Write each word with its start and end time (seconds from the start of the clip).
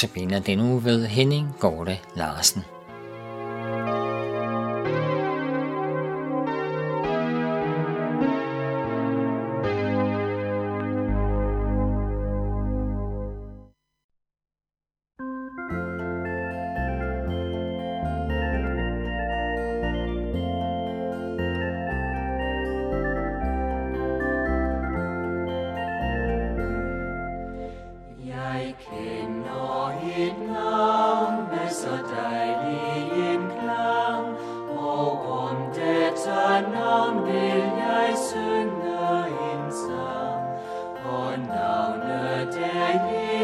Notabene 0.00 0.40
den 0.40 0.60
uge 0.60 0.84
ved 0.84 1.06
Henning 1.06 1.48
Gorte 1.58 1.98
Larsen. 2.16 2.64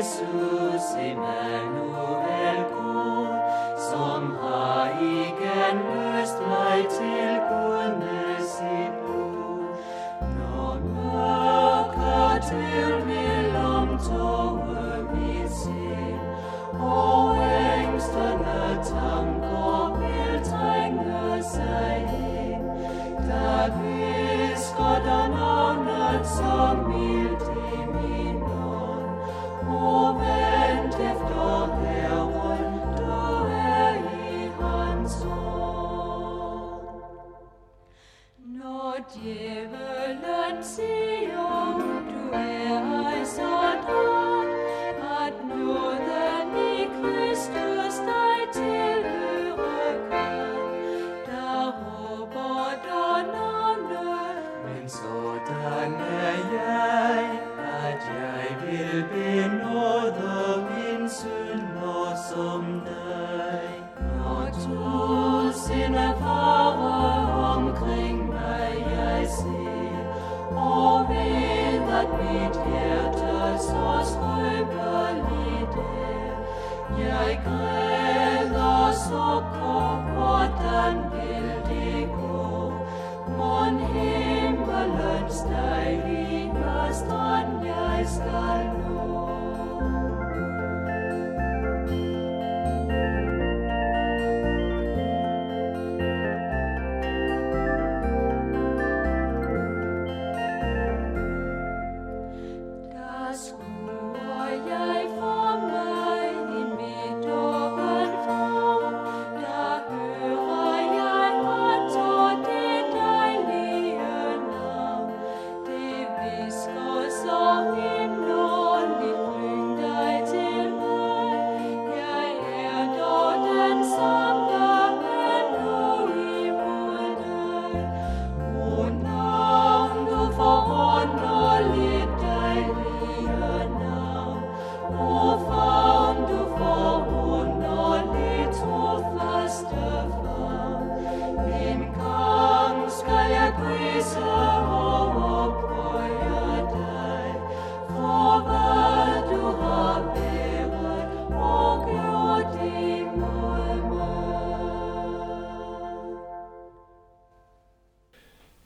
Christmas. 0.06 0.35
Revelant 39.46 40.64
Sion. 40.64 41.65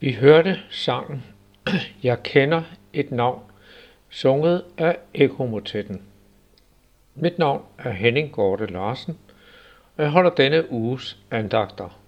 Vi 0.02 0.12
hørte 0.12 0.60
sangen 0.70 1.24
Jeg 2.02 2.22
kender 2.22 2.62
et 2.92 3.10
navn, 3.10 3.42
sunget 4.10 4.64
af 4.78 4.96
Ekomotetten. 5.14 6.02
Mit 7.14 7.38
navn 7.38 7.64
er 7.78 7.90
Henning 7.90 8.32
Gorte 8.32 8.66
Larsen, 8.66 9.18
og 9.96 10.02
jeg 10.02 10.12
holder 10.12 10.30
denne 10.30 10.72
uges 10.72 11.18
andagter. 11.30 12.00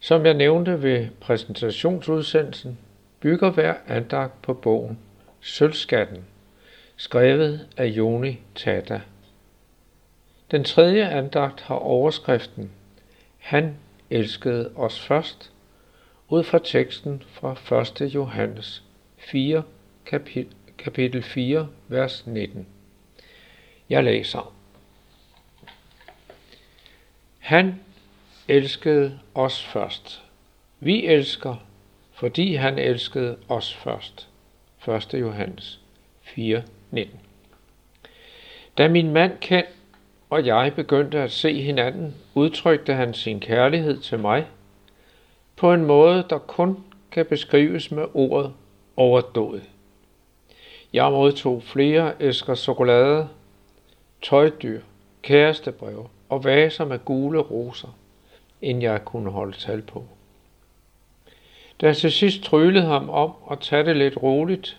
Som 0.00 0.26
jeg 0.26 0.34
nævnte 0.34 0.82
ved 0.82 1.08
præsentationsudsendelsen, 1.20 2.78
bygger 3.20 3.50
hver 3.50 3.74
andagt 3.88 4.42
på 4.42 4.54
bogen 4.54 4.98
Sølvskatten, 5.40 6.24
skrevet 6.96 7.68
af 7.76 7.86
Joni 7.86 8.40
Tata. 8.54 9.00
Den 10.50 10.64
tredje 10.64 11.08
andagt 11.08 11.60
har 11.60 11.74
overskriften 11.74 12.70
Han 13.38 13.76
elskede 14.10 14.70
os 14.76 15.00
først– 15.00 15.52
ud 16.28 16.44
fra 16.44 16.58
teksten 16.64 17.22
fra 17.28 17.80
1. 18.02 18.14
Johannes 18.14 18.82
4, 19.16 19.62
kapitel 20.78 21.22
4, 21.22 21.68
vers 21.88 22.26
19. 22.26 22.66
Jeg 23.90 24.04
læser. 24.04 24.54
Han 27.38 27.80
elskede 28.48 29.18
os 29.34 29.64
først. 29.64 30.22
Vi 30.80 31.06
elsker, 31.06 31.56
fordi 32.12 32.54
han 32.54 32.78
elskede 32.78 33.36
os 33.48 33.74
først. 33.74 34.28
1. 34.88 35.14
Johannes 35.20 35.80
4, 36.22 36.62
19. 36.90 37.20
Da 38.78 38.88
min 38.88 39.12
mand 39.12 39.38
Ken 39.40 39.64
og 40.30 40.46
jeg 40.46 40.72
begyndte 40.76 41.18
at 41.18 41.32
se 41.32 41.62
hinanden, 41.62 42.14
udtrykte 42.34 42.94
han 42.94 43.14
sin 43.14 43.40
kærlighed 43.40 44.00
til 44.00 44.18
mig 44.18 44.46
på 45.56 45.72
en 45.72 45.84
måde, 45.84 46.24
der 46.30 46.38
kun 46.38 46.84
kan 47.10 47.26
beskrives 47.26 47.90
med 47.90 48.04
ordet 48.14 48.52
overdået. 48.96 49.62
Jeg 50.92 51.10
modtog 51.10 51.62
flere 51.62 52.12
æsker 52.20 52.54
chokolade, 52.54 53.28
tøjdyr, 54.22 54.80
kærestebrev 55.22 56.08
og 56.28 56.44
vaser 56.44 56.84
med 56.84 56.98
gule 57.04 57.38
roser, 57.38 57.96
end 58.62 58.82
jeg 58.82 59.04
kunne 59.04 59.30
holde 59.30 59.56
tal 59.56 59.82
på. 59.82 60.04
Da 61.80 61.86
jeg 61.86 61.96
til 61.96 62.12
sidst 62.12 62.42
tryllede 62.42 62.86
ham 62.86 63.10
om 63.10 63.32
at 63.50 63.60
tage 63.60 63.84
det 63.84 63.96
lidt 63.96 64.22
roligt, 64.22 64.78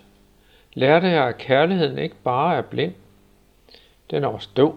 lærte 0.73 1.07
jeg, 1.07 1.27
at 1.27 1.38
kærligheden 1.38 1.97
ikke 1.97 2.15
bare 2.23 2.57
er 2.57 2.62
blind, 2.62 2.94
den 4.12 4.23
er 4.23 4.27
også 4.27 4.50
død. 4.57 4.71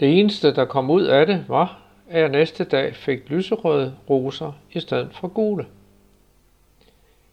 Det 0.00 0.20
eneste, 0.20 0.54
der 0.54 0.64
kom 0.64 0.90
ud 0.90 1.02
af 1.02 1.26
det, 1.26 1.44
var, 1.48 1.85
at 2.08 2.20
jeg 2.20 2.28
næste 2.28 2.64
dag 2.64 2.94
fik 2.94 3.30
lyserøde 3.30 3.96
roser 4.10 4.52
i 4.72 4.80
stedet 4.80 5.14
for 5.14 5.28
gule. 5.28 5.66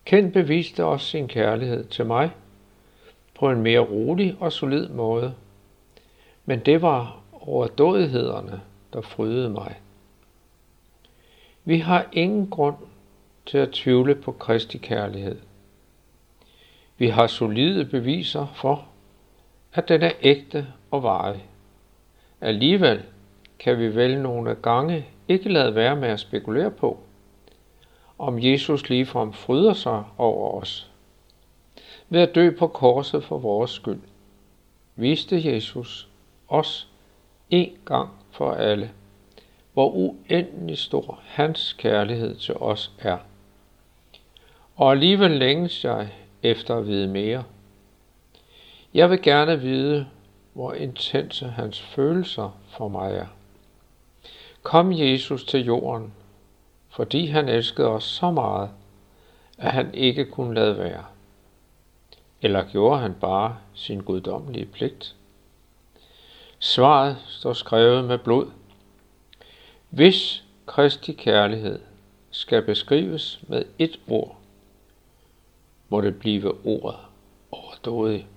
Ken 0.06 0.32
beviste 0.32 0.84
også 0.84 1.06
sin 1.06 1.28
kærlighed 1.28 1.86
til 1.86 2.06
mig 2.06 2.32
på 3.40 3.50
en 3.50 3.62
mere 3.62 3.80
rolig 3.80 4.38
og 4.40 4.52
solid 4.52 4.88
måde, 4.88 5.36
Men 6.46 6.60
det 6.60 6.82
var 6.82 7.22
overdådighederne, 7.32 8.62
der 8.94 9.02
frydede 9.02 9.50
mig. 9.50 9.80
Vi 11.66 11.80
har 11.80 12.06
ingen 12.12 12.50
grund 12.50 12.76
til 13.46 13.58
at 13.58 13.72
tvivle 13.72 14.16
på 14.16 14.32
Kristi 14.32 14.78
kærlighed. 14.78 15.40
Vi 16.98 17.08
har 17.08 17.28
solide 17.28 17.86
beviser 17.86 18.48
for, 18.56 18.88
at 19.74 19.90
den 19.90 20.02
er 20.02 20.12
ægte 20.22 20.68
og 20.92 21.04
varig. 21.04 21.46
Alligevel 22.42 23.04
kan 23.64 23.80
vi 23.80 23.96
vel 23.96 24.22
nogle 24.22 24.56
gange 24.56 25.06
ikke 25.28 25.50
lade 25.50 25.76
være 25.76 25.96
med 25.96 26.10
at 26.10 26.20
spekulere 26.20 26.72
på, 26.72 27.00
om 28.18 28.40
Jesus 28.40 28.90
ligefrem 28.90 29.34
fryder 29.34 29.74
sig 29.74 30.04
over 30.18 30.62
os. 30.62 30.92
Ved 32.10 32.22
at 32.22 32.36
dø 32.36 32.52
på 32.60 32.68
korset 32.68 33.24
for 33.24 33.38
vores 33.38 33.72
skyld, 33.72 34.02
viste 34.96 35.54
Jesus 35.54 36.10
os 36.48 36.88
en 37.50 37.70
gang 37.86 38.10
for 38.32 38.52
alle, 38.52 38.92
hvor 39.74 39.92
uendelig 39.92 40.78
stor 40.78 41.20
hans 41.26 41.74
kærlighed 41.74 42.36
til 42.36 42.56
os 42.56 42.92
er. 43.00 43.18
Og 44.76 44.92
alligevel 44.92 45.32
længes 45.32 45.86
jeg 45.86 46.10
efter 46.44 46.78
at 46.78 46.88
vide 46.88 47.08
mere. 47.08 47.44
Jeg 48.94 49.10
vil 49.10 49.22
gerne 49.22 49.60
vide, 49.62 50.08
hvor 50.54 50.74
intense 50.74 51.48
hans 51.48 51.82
følelser 51.82 52.58
for 52.68 52.88
mig 52.88 53.16
er. 53.16 53.43
Kom 54.64 54.92
Jesus 54.92 55.46
til 55.46 55.66
jorden, 55.66 56.14
fordi 56.90 57.26
han 57.26 57.50
elskede 57.50 57.88
os 57.88 58.04
så 58.04 58.32
meget, 58.32 58.70
at 59.58 59.72
han 59.72 59.94
ikke 59.94 60.26
kunne 60.26 60.56
lade 60.56 60.78
være. 60.78 61.06
Eller 62.42 62.64
gjorde 62.72 63.00
han 63.00 63.14
bare 63.14 63.58
sin 63.74 64.02
guddommelige 64.02 64.66
pligt? 64.66 65.16
Svaret 66.60 67.18
står 67.28 67.54
skrevet 67.54 68.06
med 68.06 68.18
blod. 68.18 68.52
Hvis 69.90 70.44
Kristi 70.66 71.14
kærlighed 71.14 71.80
skal 72.32 72.62
beskrives 72.62 73.40
med 73.48 73.66
et 73.80 74.00
ord, 74.08 74.38
må 75.90 76.02
det 76.02 76.20
blive 76.20 76.66
ordet 76.66 77.00
overdådig. 77.52 78.28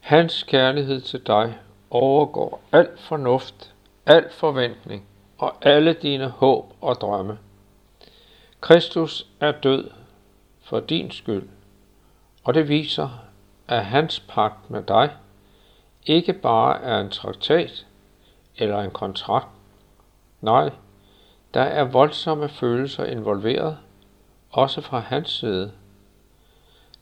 Hans 0.00 0.42
kærlighed 0.42 1.00
til 1.00 1.26
dig 1.26 1.58
overgår 1.90 2.62
al 2.72 2.88
fornuft, 2.96 3.74
al 4.06 4.30
forventning 4.30 5.06
og 5.38 5.56
alle 5.62 5.92
dine 5.92 6.28
håb 6.28 6.72
og 6.80 6.94
drømme. 7.00 7.38
Kristus 8.60 9.26
er 9.40 9.52
død 9.52 9.90
for 10.60 10.80
din 10.80 11.10
skyld, 11.10 11.48
og 12.44 12.54
det 12.54 12.68
viser, 12.68 13.08
at 13.68 13.84
hans 13.84 14.20
pagt 14.20 14.70
med 14.70 14.82
dig 14.82 15.10
ikke 16.06 16.32
bare 16.32 16.80
er 16.80 17.00
en 17.00 17.10
traktat 17.10 17.86
eller 18.56 18.80
en 18.80 18.90
kontrakt. 18.90 19.48
Nej, 20.40 20.70
der 21.54 21.62
er 21.62 21.84
voldsomme 21.84 22.48
følelser 22.48 23.04
involveret, 23.04 23.78
også 24.50 24.80
fra 24.80 24.98
hans 24.98 25.30
side. 25.30 25.72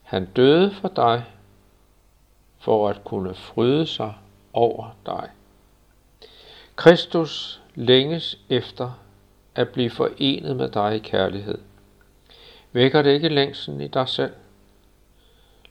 Han 0.02 0.26
døde 0.26 0.74
for 0.74 0.88
dig, 0.88 1.24
for 2.58 2.88
at 2.88 3.04
kunne 3.04 3.34
fryde 3.34 3.86
sig 3.86 4.14
over 4.52 4.96
dig. 5.06 5.30
Kristus 6.80 7.60
længes 7.74 8.38
efter 8.48 8.90
at 9.54 9.68
blive 9.68 9.90
forenet 9.90 10.56
med 10.56 10.68
dig 10.68 10.96
i 10.96 10.98
kærlighed. 10.98 11.58
Vækker 12.72 13.02
det 13.02 13.10
ikke 13.10 13.28
længsen 13.28 13.80
i 13.80 13.88
dig 13.88 14.08
selv? 14.08 14.32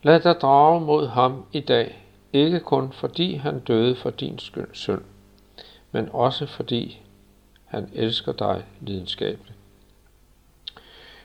Lad 0.03 0.19
dig 0.19 0.35
drage 0.41 0.81
mod 0.81 1.07
ham 1.07 1.45
i 1.51 1.59
dag, 1.59 2.05
ikke 2.33 2.59
kun 2.59 2.91
fordi 2.91 3.35
han 3.35 3.59
døde 3.59 3.95
for 3.95 4.09
din 4.09 4.39
synd, 4.73 5.01
men 5.91 6.09
også 6.13 6.45
fordi 6.45 7.01
han 7.65 7.89
elsker 7.93 8.31
dig 8.31 8.65
lidenskabeligt. 8.81 9.57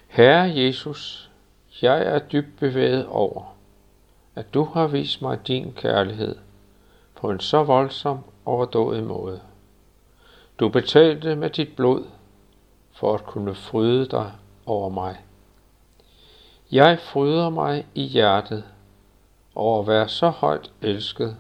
Herre 0.09 0.57
Jesus, 0.57 1.31
jeg 1.83 2.03
er 2.03 2.19
dybt 2.19 2.59
bevæget 2.59 3.07
over, 3.07 3.57
at 4.35 4.55
du 4.55 4.65
har 4.65 4.87
vist 4.87 5.23
mig 5.23 5.47
din 5.47 5.73
kærlighed 5.73 6.37
på 7.15 7.31
en 7.31 7.41
så 7.41 7.63
voldsom 7.63 8.19
overdådig 8.45 9.05
måde. 9.05 9.41
Du 10.61 10.69
betalte 10.69 11.37
med 11.37 11.51
dit 11.51 11.77
blod 11.77 12.05
for 12.93 13.15
at 13.15 13.25
kunne 13.25 13.55
fryde 13.55 14.07
dig 14.07 14.33
over 14.67 14.89
mig. 14.89 15.17
Jeg 16.73 16.99
fryder 16.99 17.51
mig 17.51 17.87
i 17.95 18.03
hjertet 18.03 18.65
over 19.55 19.81
at 19.81 19.87
være 19.87 20.09
så 20.09 20.29
højt 20.29 20.71
elsket 20.83 21.37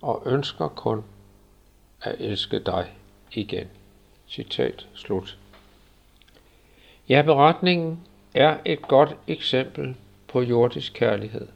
og 0.00 0.22
ønsker 0.26 0.68
kun 0.68 1.04
at 2.02 2.14
elske 2.18 2.58
dig 2.58 2.92
igen. 3.32 3.66
Citat 4.28 4.86
slut. 4.94 5.38
Ja, 7.08 7.22
beretningen 7.22 8.00
er 8.34 8.56
et 8.64 8.82
godt 8.82 9.16
eksempel 9.26 9.96
på 10.28 10.40
jordisk 10.40 10.92
kærlighed. 10.92 11.48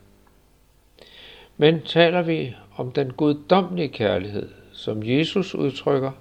Men 1.56 1.82
taler 1.82 2.22
vi 2.22 2.54
om 2.76 2.92
den 2.92 3.12
guddommelige 3.12 3.88
kærlighed, 3.88 4.50
som 4.72 5.02
Jesus 5.02 5.54
udtrykker, 5.54 6.12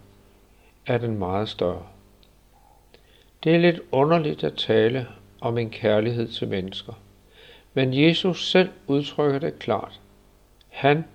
er 0.86 0.98
den 0.98 1.18
meget 1.18 1.50
større. 1.50 1.88
Det 3.44 3.56
er 3.56 3.60
lidt 3.60 3.80
underligt 3.92 4.44
at 4.44 4.54
tale 4.54 5.08
om 5.42 5.58
en 5.58 5.70
kærlighed 5.70 6.28
til 6.28 6.48
mennesker. 6.48 6.94
Men 7.74 7.94
Jesus 7.94 8.50
selv 8.50 8.70
udtrykker 8.88 9.40
det 9.40 9.60
klart. 9.60 10.02
Han 10.70 11.06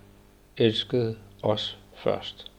elskede 0.57 1.17
os 1.43 1.77
først. 1.95 2.51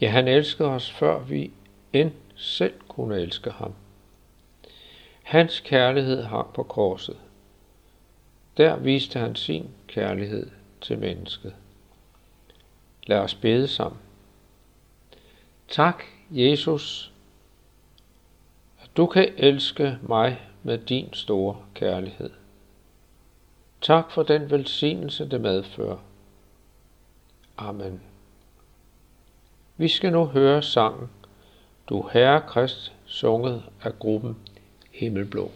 Ja, 0.00 0.08
han 0.08 0.28
elskede 0.28 0.68
os 0.68 0.90
før 0.90 1.18
vi 1.18 1.50
end 1.92 2.12
selv 2.36 2.74
kunne 2.88 3.20
elske 3.20 3.50
ham. 3.50 3.74
Hans 5.22 5.60
kærlighed 5.60 6.22
hang 6.22 6.52
på 6.54 6.62
korset. 6.62 7.16
Der 8.56 8.76
viste 8.76 9.18
han 9.18 9.36
sin 9.36 9.70
kærlighed 9.86 10.50
til 10.80 10.98
mennesket. 10.98 11.54
Lad 13.06 13.18
os 13.18 13.34
bede 13.34 13.68
sammen. 13.68 14.00
Tak, 15.70 16.04
Jesus, 16.30 17.12
at 18.82 18.90
du 18.96 19.06
kan 19.06 19.32
elske 19.36 19.98
mig 20.02 20.40
med 20.62 20.78
din 20.78 21.12
store 21.12 21.56
kærlighed. 21.74 22.30
Tak 23.80 24.10
for 24.10 24.22
den 24.22 24.50
velsignelse, 24.50 25.30
det 25.30 25.40
medfører. 25.40 25.98
Amen. 27.58 28.00
Vi 29.76 29.88
skal 29.88 30.12
nu 30.12 30.24
høre 30.24 30.62
sangen 30.62 31.10
Du 31.88 32.08
Herre 32.12 32.40
Krist, 32.48 32.92
sunget 33.06 33.62
af 33.82 33.98
gruppen 33.98 34.36
Himmelblå. 34.90 35.50